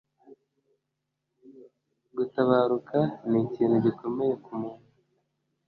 gutabaruka 2.17 2.97
ni 3.29 3.37
ikintu 3.45 3.75
igikome 3.77 4.25
ku 4.43 4.51
muntu 4.59 4.87